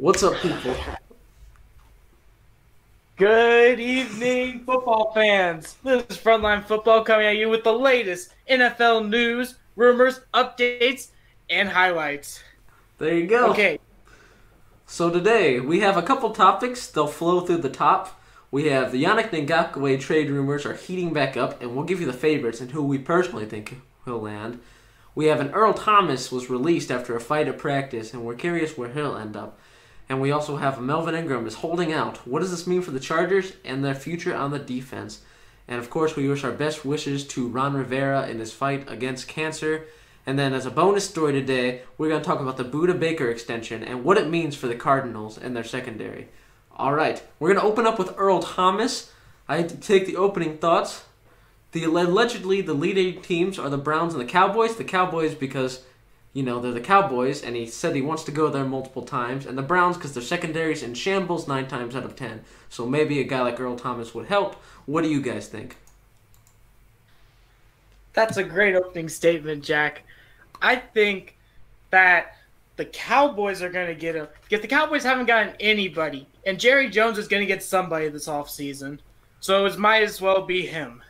[0.00, 0.74] What's up, people?
[3.18, 5.76] Good evening, football fans.
[5.84, 11.08] This is Frontline Football coming at you with the latest NFL news, rumors, updates,
[11.50, 12.42] and highlights.
[12.96, 13.50] There you go.
[13.50, 13.78] Okay,
[14.86, 16.86] So today we have a couple topics.
[16.86, 18.18] They'll flow through the top.
[18.50, 22.06] We have the Yannick Ngakoue trade rumors are heating back up, and we'll give you
[22.06, 23.76] the favorites and who we personally think
[24.06, 24.60] he'll land.
[25.14, 28.78] We have an Earl Thomas was released after a fight at practice, and we're curious
[28.78, 29.58] where he'll end up.
[30.10, 32.26] And we also have Melvin Ingram is holding out.
[32.26, 35.20] What does this mean for the Chargers and their future on the defense?
[35.68, 39.28] And of course, we wish our best wishes to Ron Rivera in his fight against
[39.28, 39.86] cancer.
[40.26, 43.30] And then, as a bonus story today, we're going to talk about the Budda Baker
[43.30, 46.26] extension and what it means for the Cardinals and their secondary.
[46.76, 49.12] All right, we're going to open up with Earl Thomas.
[49.48, 51.04] I take the opening thoughts.
[51.70, 54.74] The allegedly the leading teams are the Browns and the Cowboys.
[54.74, 55.84] The Cowboys because
[56.32, 59.46] you know they're the Cowboys, and he said he wants to go there multiple times.
[59.46, 62.44] And the Browns because their secondaries in shambles nine times out of ten.
[62.68, 64.54] So maybe a guy like Earl Thomas would help.
[64.86, 65.76] What do you guys think?
[68.12, 70.02] that's a great opening statement, Jack.
[70.60, 71.36] I think
[71.90, 72.36] that
[72.76, 76.88] the Cowboys are going to get him If the Cowboys haven't gotten anybody, and Jerry
[76.88, 78.98] Jones is going to get somebody this offseason,
[79.40, 81.02] so it might as well be him.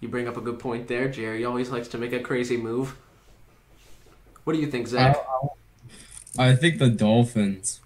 [0.00, 1.08] You bring up a good point there.
[1.08, 2.96] Jerry always likes to make a crazy move.
[4.46, 5.16] What do you think, Zach?
[6.38, 7.80] I think the Dolphins.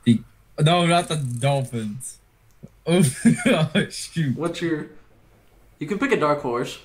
[0.61, 2.19] No, not the Dolphins.
[2.87, 3.03] Oh,
[3.89, 4.37] shoot.
[4.37, 4.89] What's your?
[5.79, 6.79] You can pick a dark horse.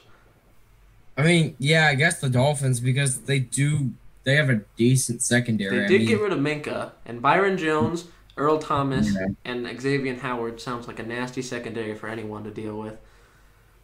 [1.17, 3.92] I mean, yeah, I guess the Dolphins because they do.
[4.23, 5.80] They have a decent secondary.
[5.80, 8.06] They I did mean, get rid of Minkah and Byron Jones,
[8.38, 9.28] Earl Thomas, Yeah.
[9.44, 12.98] and Xavier Howard sounds like a nasty secondary for anyone to deal with.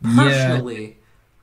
[0.02, 0.16] Yeah.
[0.16, 1.00] Personally,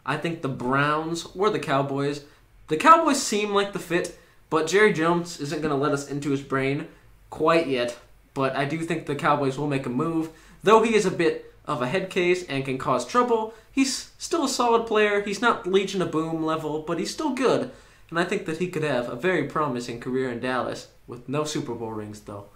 [0.06, 2.24] I think the Browns or the Cowboys.
[2.68, 4.18] The Cowboys seem like the fit,
[4.50, 6.88] but Jerry Jones isn't going to let us into his brain
[7.30, 7.98] quite yet.
[8.34, 10.30] But I do think the Cowboys will make a move,
[10.62, 13.52] though he is a bit of a head case and can cause trouble.
[13.70, 15.22] He's still a solid player.
[15.22, 17.70] He's not Legion of Boom level, but he's still good.
[18.10, 21.44] And I think that he could have a very promising career in Dallas with no
[21.44, 22.46] Super Bowl rings, though.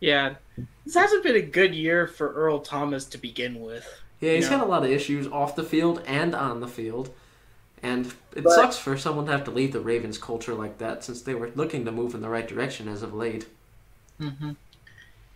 [0.00, 0.34] Yeah,
[0.84, 3.84] this hasn't been a good year for Earl Thomas to begin with.
[4.20, 4.58] Yeah, he's Yeah.
[4.58, 7.10] had a lot of issues off the field and on the field.
[7.82, 11.04] And it But- sucks for someone to have to leave the Ravens culture like that
[11.04, 13.46] since they were looking to move in the right direction as of late.
[14.20, 14.52] Mm-hmm.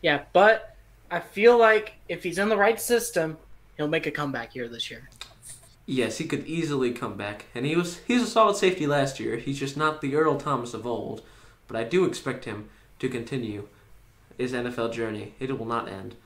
[0.00, 0.76] Yeah, but
[1.10, 3.38] I feel like if he's in the right system,
[3.76, 5.08] he'll make a comeback here this year.
[5.86, 7.47] Yes, he could easily come back.
[7.54, 9.36] And he was he's a solid safety last year.
[9.36, 11.22] He's just not the Earl Thomas of old.
[11.69, 13.69] But I do expect him to continue
[14.36, 15.34] his NFL journey.
[15.38, 16.16] It will not end.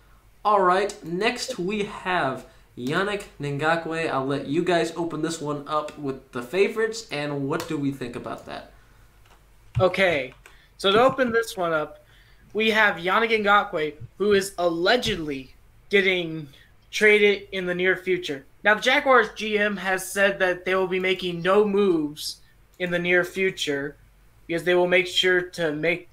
[0.44, 4.10] Alright, next we have Yannick Ngakoue.
[4.10, 7.90] I'll let you guys open this one up with the favorites and what do we
[7.90, 8.72] think about that?
[9.80, 10.32] Okay,
[10.78, 12.04] so to open this one up,
[12.52, 15.54] we have Yannick Ngakoue, who is allegedly
[15.90, 16.48] getting
[16.90, 18.44] traded in the near future.
[18.64, 22.40] Now, the Jaguars GM has said that they will be making no moves
[22.78, 23.96] in the near future
[24.46, 26.08] because they will make sure to make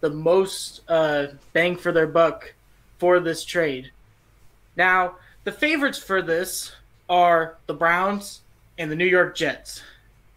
[0.00, 2.54] the most uh, bang for their buck
[2.98, 3.90] for this trade.
[4.76, 6.72] Now, the favorites for this
[7.08, 8.40] are the Browns
[8.76, 9.80] and the New York Jets.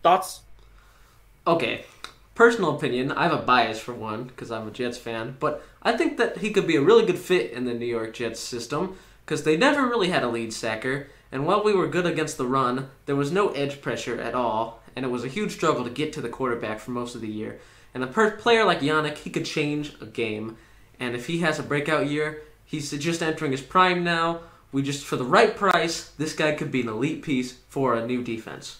[0.03, 0.41] Thoughts?
[1.47, 1.85] Okay,
[2.35, 5.97] personal opinion, I have a bias for one because I'm a Jets fan, but I
[5.97, 8.97] think that he could be a really good fit in the New York Jets system
[9.25, 12.45] because they never really had a lead sacker, and while we were good against the
[12.45, 15.89] run, there was no edge pressure at all, and it was a huge struggle to
[15.89, 17.59] get to the quarterback for most of the year.
[17.95, 20.57] And a per- player like Yannick, he could change a game,
[20.99, 24.41] and if he has a breakout year, he's just entering his prime now.
[24.71, 28.05] We just, for the right price, this guy could be an elite piece for a
[28.05, 28.79] new defense.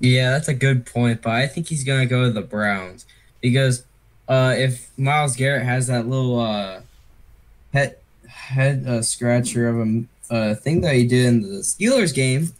[0.00, 3.06] Yeah, that's a good point, but I think he's gonna go to the Browns
[3.40, 3.84] because
[4.28, 6.80] uh, if Myles Garrett has that little uh,
[7.72, 7.96] head
[8.28, 12.52] head uh, scratcher of a uh, thing that he did in the Steelers game,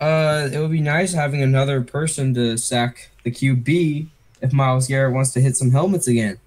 [0.00, 4.06] uh, it would be nice having another person to sack the QB
[4.40, 6.38] if Myles Garrett wants to hit some helmets again.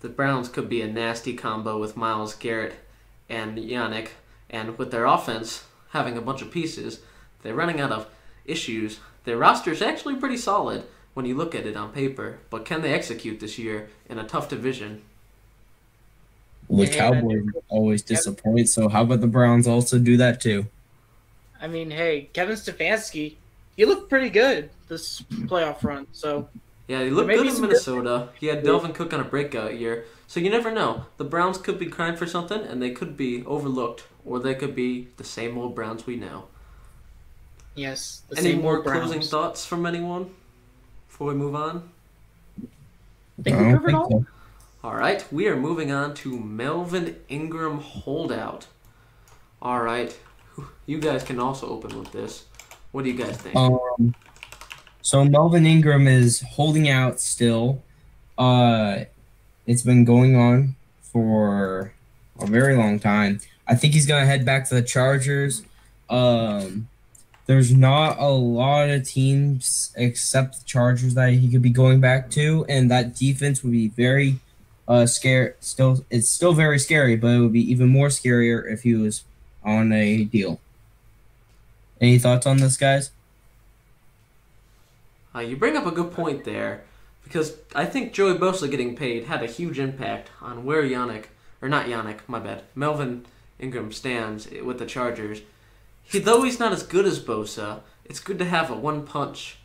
[0.00, 2.74] the Browns could be a nasty combo with Myles Garrett
[3.30, 4.08] and Yannick,
[4.50, 7.00] and with their offense having a bunch of pieces,
[7.42, 8.08] they're running out of
[8.44, 9.00] issues.
[9.24, 10.84] Their roster is actually pretty solid
[11.14, 14.26] when you look at it on paper, but can they execute this year in a
[14.26, 15.02] tough division?
[16.68, 20.66] The Cowboys always disappoint, so how about the Browns also do that too?
[21.60, 23.36] I mean, hey, Kevin Stefanski,
[23.76, 26.06] he looked pretty good this playoff run.
[26.12, 26.48] So
[26.90, 28.30] Yeah, he looked good in some Minnesota.
[28.40, 30.06] He had Dalvin Cook on a breakout year.
[30.26, 31.06] So you never know.
[31.18, 34.74] The Browns could be crying for something, and they could be overlooked, or they could
[34.74, 36.48] be the same old Browns we know.
[37.74, 40.34] yes, the Any same more old closing thoughts from anyone
[41.08, 41.90] before we move on?
[43.42, 44.10] think I we covered think all.
[44.10, 44.26] so.
[44.82, 48.66] All right, we are moving on to Melvin Ingram holdout.
[49.62, 50.18] All right,
[50.86, 52.46] you guys can also open with this.
[52.92, 53.56] What do you guys think?
[53.56, 54.14] Um,
[55.02, 57.82] so Melvin Ingram is holding out still.
[58.38, 59.04] Uh,
[59.66, 61.92] it's been going on for
[62.38, 63.40] a very long time.
[63.66, 65.62] I think he's gonna head back to the Chargers.
[66.08, 66.88] Um,
[67.46, 72.30] there's not a lot of teams except the Chargers that he could be going back
[72.32, 74.38] to, and that defense would be very
[74.88, 75.56] uh scare.
[75.60, 79.24] Still, it's still very scary, but it would be even more scarier if he was
[79.64, 80.60] on a deal.
[82.00, 83.10] Any thoughts on this, guys?
[85.34, 86.82] Uh, you bring up a good point there,
[87.22, 91.26] because I think Joey Bosa getting paid had a huge impact on where Yannick,
[91.62, 93.26] or not Yannick, my bad, Melvin
[93.58, 95.42] Ingram stands with the Chargers.
[96.02, 99.58] He, though he's not as good as Bosa, it's good to have a one punch,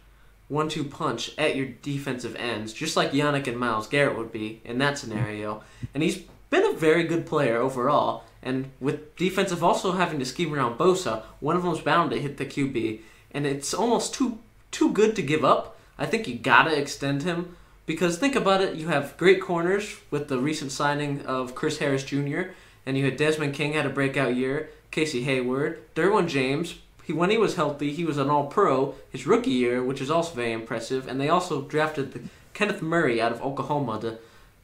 [0.48, 4.62] one two punch at your defensive ends, just like Yannick and Myles Garrett would be
[4.64, 5.64] in that scenario.
[5.94, 8.24] And he's been a very good player overall.
[8.44, 12.38] And with defensive also having to scheme around Bosa, one of them's bound to hit
[12.38, 13.02] the QB,
[13.32, 14.38] and it's almost too
[14.76, 15.78] too good to give up.
[15.98, 17.56] I think you gotta extend him
[17.86, 18.76] because think about it.
[18.76, 22.42] You have great corners with the recent signing of Chris Harris Jr.
[22.86, 24.70] and you had Desmond King had a breakout year.
[24.92, 26.76] Casey Hayward, Derwin James.
[27.06, 30.12] He when he was healthy, he was an All Pro his rookie year, which is
[30.12, 31.08] also very impressive.
[31.08, 32.22] And they also drafted the,
[32.54, 34.18] Kenneth Murray out of Oklahoma to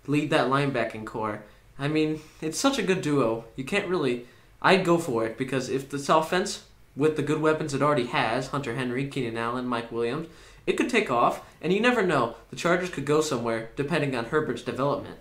[0.08, 1.44] lead that linebacking core.
[1.80, 3.46] I mean, it's such a good duo.
[3.56, 4.26] You can't really.
[4.62, 6.64] I'd go for it because if this offense,
[6.96, 10.28] with the good weapons it already has Hunter Henry, Keenan Allen, Mike Williams
[10.68, 12.36] it could take off, and you never know.
[12.52, 15.18] The Chargers could go somewhere depending on Herbert's development.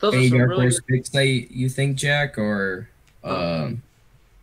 [0.00, 2.88] Those are any dark really horse picks that you think, Jack, or
[3.22, 3.82] um,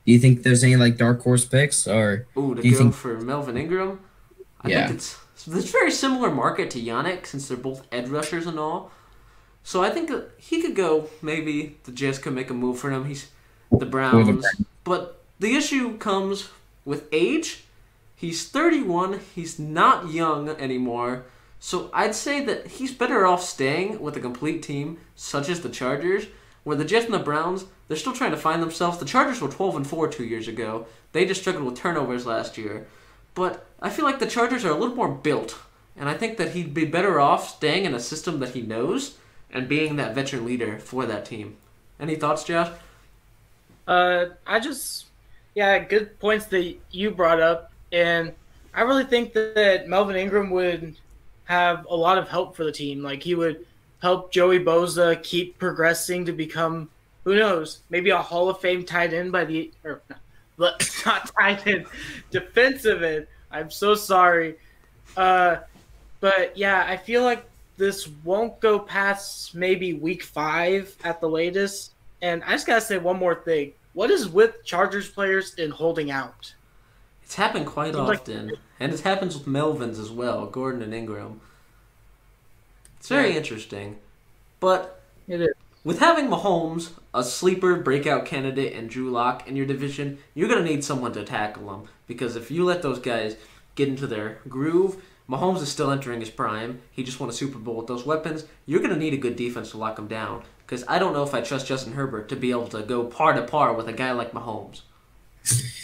[0.06, 2.79] do you think there's any like dark horse picks, or Ooh, to Do you go
[2.83, 4.00] think- for Melvin Ingram,
[4.61, 4.88] I Yeah.
[4.88, 5.17] think it's
[5.47, 8.91] it's very similar market to Yannick since they're both edge rushers and all.
[9.63, 11.09] So I think he could go.
[11.21, 13.06] Maybe the Jets could make a move for him.
[13.06, 13.27] He's
[13.71, 14.45] the Browns,
[14.89, 16.50] but the issue comes
[16.83, 17.65] with age.
[18.15, 19.19] He's 31.
[19.36, 21.25] He's not young anymore.
[21.59, 25.69] So I'd say that he's better off staying with a complete team such as the
[25.69, 26.25] Chargers,
[26.63, 28.97] where the Jets and the Browns they're still trying to find themselves.
[28.97, 30.88] The Chargers were 12 and 4 two years ago.
[31.12, 32.88] They just struggled with turnovers last year.
[33.35, 35.59] But I feel like the Chargers are a little more built,
[35.95, 39.19] and I think that he'd be better off staying in a system that he knows
[39.51, 41.57] and being that veteran leader for that team.
[42.00, 42.71] Any thoughts, Josh?
[43.89, 45.07] Uh, I just,
[45.56, 48.33] yeah, good points that you brought up, and
[48.71, 50.95] I really think that Melvin Ingram would
[51.45, 53.01] have a lot of help for the team.
[53.01, 53.65] Like he would
[54.00, 56.88] help Joey Bosa keep progressing to become,
[57.24, 60.03] who knows, maybe a Hall of Fame tight end by the or
[60.56, 61.88] but not tight end,
[62.30, 63.25] defensive end.
[63.50, 64.57] I'm so sorry,
[65.18, 65.57] uh,
[66.19, 67.44] but yeah, I feel like
[67.77, 71.94] this won't go past maybe week five at the latest.
[72.21, 73.74] And I just gotta say one more thing.
[73.94, 76.53] What is with Chargers players in holding out?
[77.24, 80.94] It's happened quite Seems like- often, and it happens with Melvins as well, Gordon and
[80.94, 81.41] Ingram.
[83.00, 83.38] It's very Yeah.
[83.38, 84.00] interesting,
[84.59, 85.50] but It is.
[85.83, 90.63] with having Mahomes, a sleeper breakout candidate, and Drew Lock in your division, you're gonna
[90.63, 93.35] need someone to tackle them because if you let those guys
[93.75, 96.81] get into their groove, Mahomes is still entering his prime.
[96.92, 98.45] He just won a Super Bowl with those weapons.
[98.65, 101.33] You're gonna need a good defense to lock him down because I don't know if
[101.33, 104.11] I trust Justin Herbert to be able to go par to par with a guy
[104.11, 104.81] like Mahomes.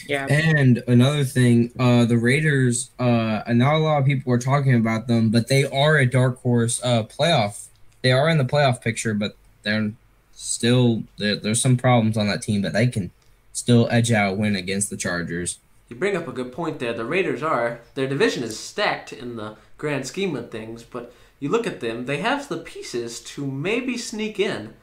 [0.07, 0.27] Yeah.
[0.29, 5.07] And another thing, uh, the Raiders, uh, not a lot of people are talking about
[5.07, 7.69] them, but they are a dark horse uh, playoff.
[8.03, 9.93] They are in the playoff picture, but they're
[10.33, 13.09] still there, there's some problems on that team, but they can
[13.51, 15.57] still edge out win against the Chargers.
[15.89, 16.93] You bring up a good point there.
[16.93, 21.49] The Raiders are their division is stacked in the grand scheme of things, but you
[21.49, 24.73] look at them, they have the pieces to maybe sneak in.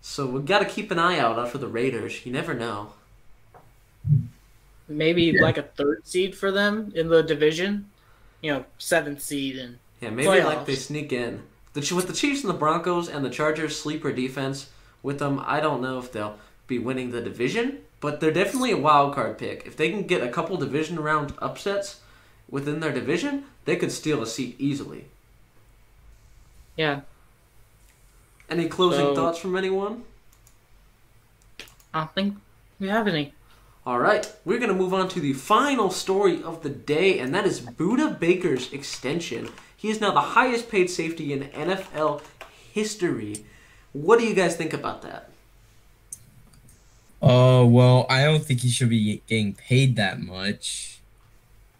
[0.00, 2.24] So we got to keep an eye out for the Raiders.
[2.24, 2.94] You never know.
[4.88, 5.42] Maybe Yeah.
[5.42, 7.86] like a third seed for them in the division.
[8.40, 11.42] You know, seventh seed and Yeah, maybe like they sneak in.
[11.74, 14.70] The with the Chiefs and the Broncos and the Chargers sleeper defense
[15.02, 18.76] with them, I don't know if they'll be winning the division, but they're definitely a
[18.78, 19.64] wild card pick.
[19.66, 22.00] If they can get a couple division round upsets
[22.48, 25.04] within their division, they could steal a seat easily.
[26.80, 27.02] Yeah.
[28.48, 30.04] Any closing So- thoughts from anyone?
[31.92, 32.36] I don't think
[32.78, 33.34] we have any.
[33.84, 37.34] All right, we're going to move on to the final story of the day, and
[37.34, 39.50] that is Budda Baker's extension.
[39.76, 42.22] He is now the highest paid safety in NFL
[42.72, 43.44] history.
[43.92, 45.28] What do you guys think about that?
[47.20, 51.00] Uh, well, I don't think he should be getting paid that much.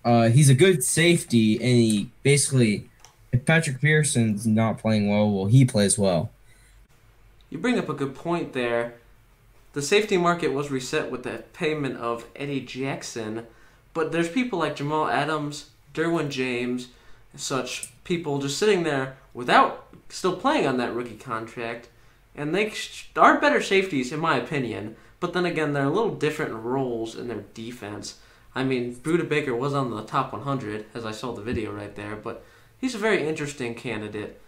[0.04, 2.89] Uh, he's a good safety, and he basically
[3.32, 6.30] if Patrick Peterson's not playing well, well, he plays well.
[7.48, 8.94] You bring up a good point there.
[9.72, 13.46] The safety market was reset with the payment of Eddie Jackson,
[13.94, 16.88] but there's people like Jamal Adams, Derwin James,
[17.36, 21.88] such people just sitting there without still playing on that rookie contract,
[22.34, 22.72] and they
[23.16, 24.96] are better safeties in my opinion.
[25.20, 28.18] But then again, they're a little different roles in their defense.
[28.54, 31.94] I mean, Budda Baker was on the top 100, as I saw the video right
[31.94, 32.44] there, but
[32.80, 34.40] he's a very interesting candidate.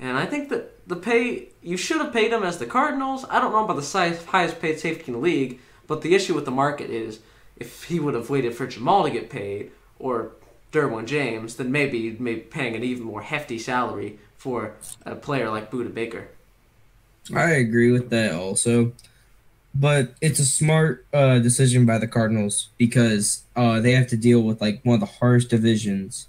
[0.00, 3.24] And I think that the pay, you should have paid him as the Cardinals.
[3.28, 6.34] I don't know about the size, highest paid safety in the league, but the issue
[6.34, 7.20] with the market is
[7.56, 10.32] if he would have waited for Jamal to get paid or
[10.72, 15.50] Derwin James, then maybe he'd maybe paying an even more hefty salary for a player
[15.50, 16.28] like Budda Baker.
[17.34, 18.92] I agree with that also.
[19.74, 24.40] But it's a smart uh, decision by the Cardinals because uh, they have to deal
[24.40, 26.26] with like one of the hardest divisions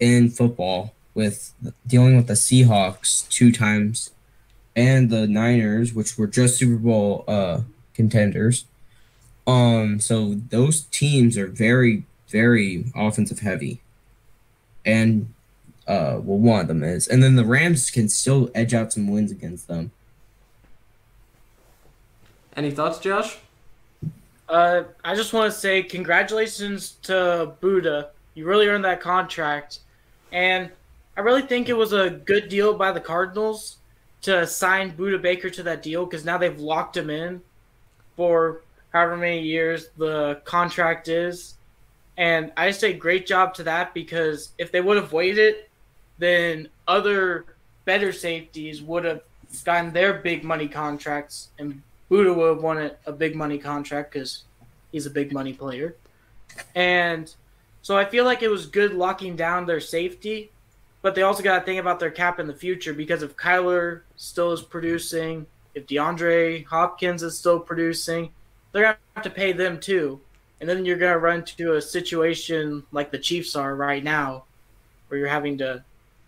[0.00, 1.52] in football with
[1.86, 4.10] dealing with the Seahawks two times
[4.76, 7.60] and the Niners, which were just Super Bowl uh,
[7.94, 8.64] contenders.
[9.46, 13.80] Um, so those teams are very, very offensive heavy,
[14.84, 15.32] and
[15.86, 19.06] uh, well, one of them is, and then the Rams can still edge out some
[19.06, 19.92] wins against them.
[22.56, 23.38] Any thoughts, Josh?
[24.48, 28.08] Uh, I just want to say congratulations to Budda.
[28.34, 29.80] You really earned that contract,
[30.34, 30.70] and
[31.16, 33.76] I really think it was a good deal by the Cardinals
[34.22, 37.40] to sign Budda Baker to that deal because now they've locked him in
[38.16, 38.62] for
[38.92, 41.54] however many years the contract is.
[42.16, 45.66] And I say great job to that because if they would have waited,
[46.18, 47.44] then other
[47.84, 49.20] better safeties would have
[49.64, 54.44] gotten their big money contracts, and Budda would have won a big money contract because
[54.90, 55.94] he's a big money player.
[56.74, 57.32] And
[57.84, 60.50] so I feel like it was good locking down their safety
[61.04, 64.00] but they also got to think about their cap in the future because if Kyler
[64.16, 68.30] still is producing, if DeAndre Hopkins is still producing,
[68.72, 70.18] they're going to have to pay them too.
[70.60, 74.44] And then you're going to run into a situation like the Chiefs are right now,
[75.08, 75.84] where you're having to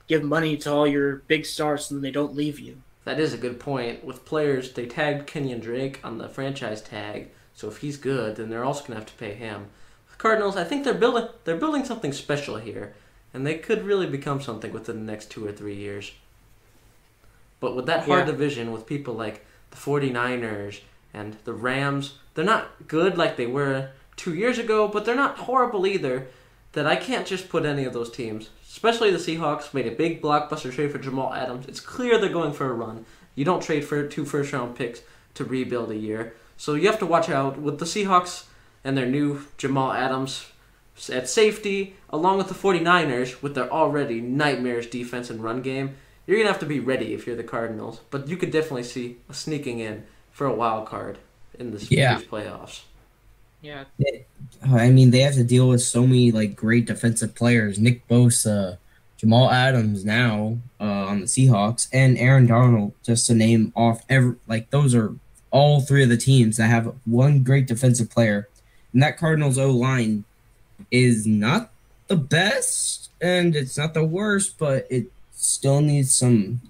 [0.08, 2.76] give money to all your big stars and then they don't leave you.
[3.06, 4.04] That is a good point.
[4.04, 8.50] With players, they tagged Kenyan Drake on the franchise tag, so if he's good, then
[8.50, 9.68] they're also going to have to pay him.
[10.18, 12.94] Cardinals, I think they're building they're building something special here
[13.36, 16.12] and they could really become something within the next two or three years.
[17.60, 18.32] But with that hard yeah.
[18.32, 20.80] division, with people like the 49ers
[21.12, 25.38] and the Rams, they're not good like they were two years ago, but they're not
[25.38, 26.28] horrible either.
[26.72, 30.20] That I can't just put any of those teams, especially the Seahawks, made a big
[30.20, 31.66] blockbuster trade for Jamal Adams.
[31.66, 33.06] It's clear they're going for a run.
[33.34, 35.00] You don't trade for two first round picks
[35.34, 36.34] to rebuild a year.
[36.58, 38.44] So you have to watch out with the Seahawks
[38.86, 40.46] and their new Jamal Adams
[41.12, 46.36] at safety, along with the 49ers, with their already nightmarish defense and run game, you're
[46.36, 48.00] going to have to be ready if you're the Cardinals.
[48.10, 51.18] But you could definitely see sneaking in for a wild card
[51.58, 52.20] in this yeah.
[52.20, 52.82] playoffs.
[53.60, 53.84] Yeah.
[54.64, 57.80] I mean, they have to deal with so many like great defensive players.
[57.80, 58.78] Nick Bosa,
[59.16, 64.36] Jamal Adams now uh, on the Seahawks, and Aaron Donald, just to name off every
[64.46, 65.16] like those are
[65.50, 68.48] all three of the teams that have one great defensive player.
[68.96, 70.24] And that Cardinals O line
[70.90, 71.70] is not
[72.06, 76.62] the best and it's not the worst, but it still needs some.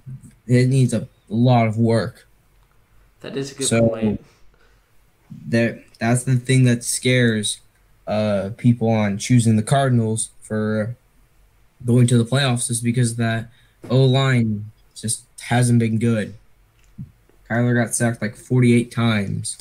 [0.49, 2.27] It needs a lot of work.
[3.21, 4.25] That is a good so, point.
[5.51, 7.61] That that's the thing that scares
[8.09, 10.97] uh, people on choosing the Cardinals for
[11.85, 13.51] going to the playoffs is because that
[13.89, 16.35] O line just hasn't been good.
[17.49, 19.59] Kyler got sacked like 48 times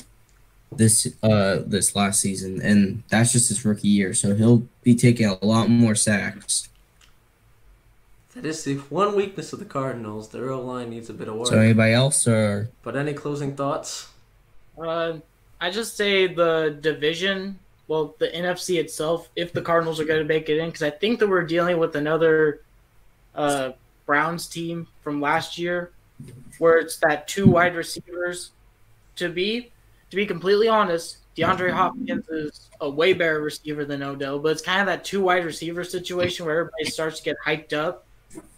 [0.72, 4.14] this uh this last season, and that's just his rookie year.
[4.14, 6.68] So he'll be taking a lot more sacks.
[8.34, 10.28] That is the one weakness of the Cardinals.
[10.28, 11.48] Their O line needs a bit of work.
[11.48, 12.68] So anybody else or?
[12.82, 14.08] But any closing thoughts?
[14.78, 15.14] Uh,
[15.58, 17.58] I just say the division.
[17.88, 19.30] Well, the NFC itself.
[19.36, 21.78] If the Cardinals are going to make it in, because I think that we're dealing
[21.78, 22.60] with another
[23.34, 23.72] uh,
[24.04, 25.92] Browns team from last year,
[26.58, 28.50] where it's that two wide receivers
[29.14, 29.72] to be
[30.10, 34.62] to be completely honest, DeAndre Hopkins is a way better receiver than Odell, but it's
[34.62, 38.06] kind of that two wide receiver situation where everybody starts to get hyped up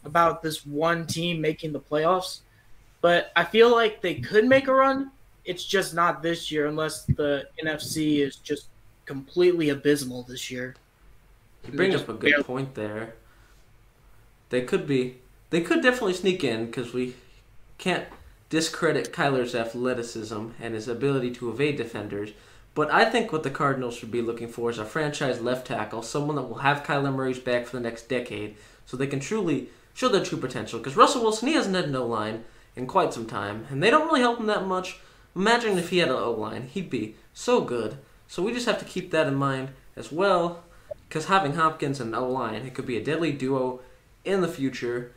[0.05, 2.41] about this one team making the playoffs.
[3.01, 5.11] But I feel like they could make a run.
[5.45, 8.67] It's just not this year unless the NFC is just
[9.07, 10.77] completely abysmal this year.
[11.67, 13.15] You bring up a good point there.
[14.51, 15.19] They could be.
[15.51, 17.15] They could definitely sneak in because we
[17.79, 18.07] can't
[18.51, 22.31] discredit Kyler's athleticism and his ability to evade defenders.
[22.75, 26.03] But I think what the Cardinals should be looking for is a franchise left tackle,
[26.03, 29.69] someone that will have Kyler Murray's back for the next decade, so they can truly
[29.95, 30.79] show their true potential.
[30.79, 32.45] Because Russell Wilson, he hasn't had no line
[32.77, 35.01] in quite some time, and they don't really help him that much.
[35.35, 37.99] Imagine if he had an O line, he'd be so good.
[38.29, 40.63] So we just have to keep that in mind as well,
[41.09, 43.81] because having Hopkins and O line, it could be a deadly duo
[44.25, 45.13] in the future.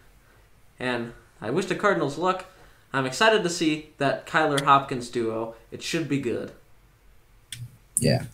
[0.80, 2.46] And I wish the Cardinals luck.
[2.94, 5.56] I'm excited to see that Kyler Hopkins duo.
[5.72, 6.52] It should be good.
[7.98, 8.26] Yeah.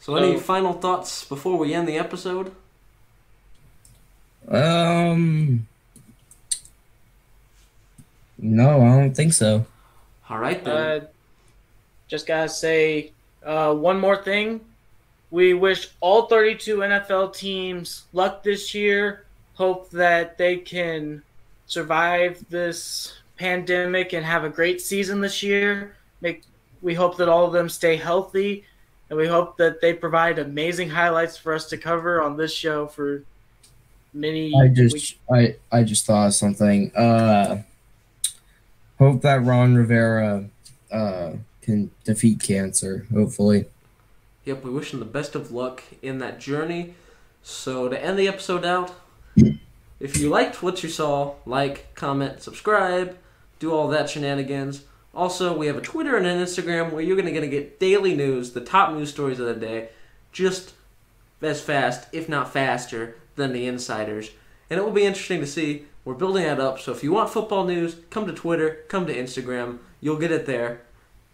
[0.00, 2.52] So, any So- final thoughts before we end the episode?
[4.48, 5.68] Um.
[8.38, 9.66] No, I don't think so.
[10.28, 10.76] All right then.
[11.02, 11.06] Uh,
[12.08, 13.12] just gotta say
[13.44, 14.60] uh, one more thing.
[15.30, 19.24] We wish all 32 NFL teams luck this year.
[19.54, 21.22] Hope that they can
[21.72, 25.96] survive this pandemic and have a great season this year.
[26.20, 26.42] Make
[26.82, 28.64] we hope that all of them stay healthy,
[29.08, 32.86] and we hope that they provide amazing highlights for us to cover on this show
[32.86, 33.22] for
[34.12, 34.52] many.
[34.54, 35.14] I just weeks.
[35.32, 36.94] I I just thought of something.
[36.94, 37.62] Uh
[38.98, 40.44] hope that Ron Rivera
[40.90, 43.64] uh can defeat cancer, hopefully.
[44.44, 46.94] Yep, we wish him the best of luck in that journey.
[47.42, 48.92] So to end the episode out,
[50.02, 53.16] if you liked what you saw, like, comment, subscribe,
[53.60, 54.82] do all that shenanigans.
[55.14, 58.50] Also, we have a Twitter and an Instagram where you're gonna, gonna get daily news,
[58.50, 59.90] the top news stories of the day,
[60.32, 60.74] just
[61.40, 64.32] as fast, if not faster, than the insiders.
[64.68, 65.84] And it will be interesting to see.
[66.04, 66.80] We're building that up.
[66.80, 69.78] So if you want football news, come to Twitter, come to Instagram.
[70.00, 70.80] You'll get it there.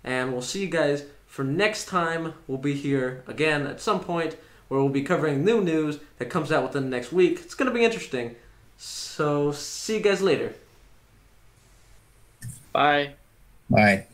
[0.05, 2.35] And we'll see you guys for next time.
[2.47, 4.37] We'll be here again at some point
[4.69, 7.41] where we'll be covering new news that comes out within the next week.
[7.41, 8.37] It's going to be interesting.
[8.79, 10.55] So see you guys later.
[12.73, 13.15] Bye.
[13.69, 14.07] Bye.